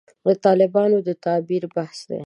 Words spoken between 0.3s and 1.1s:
طالبانو د